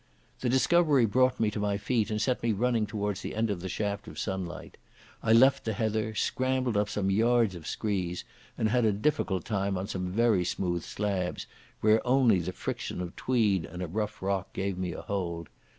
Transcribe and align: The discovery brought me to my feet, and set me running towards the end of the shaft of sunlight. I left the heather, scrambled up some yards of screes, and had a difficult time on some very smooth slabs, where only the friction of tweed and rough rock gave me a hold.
The 0.39 0.49
discovery 0.49 1.05
brought 1.05 1.39
me 1.39 1.51
to 1.51 1.59
my 1.59 1.77
feet, 1.77 2.09
and 2.09 2.19
set 2.19 2.41
me 2.41 2.53
running 2.53 2.87
towards 2.87 3.21
the 3.21 3.35
end 3.35 3.51
of 3.51 3.61
the 3.61 3.69
shaft 3.69 4.07
of 4.07 4.17
sunlight. 4.17 4.77
I 5.21 5.31
left 5.31 5.63
the 5.63 5.73
heather, 5.73 6.15
scrambled 6.15 6.75
up 6.75 6.89
some 6.89 7.11
yards 7.11 7.53
of 7.53 7.67
screes, 7.67 8.23
and 8.57 8.69
had 8.69 8.83
a 8.83 8.93
difficult 8.93 9.45
time 9.45 9.77
on 9.77 9.85
some 9.85 10.07
very 10.07 10.43
smooth 10.43 10.81
slabs, 10.81 11.45
where 11.81 12.01
only 12.07 12.39
the 12.39 12.51
friction 12.51 12.99
of 12.99 13.15
tweed 13.15 13.63
and 13.63 13.93
rough 13.93 14.23
rock 14.23 14.53
gave 14.53 14.75
me 14.75 14.91
a 14.91 15.01
hold. 15.01 15.49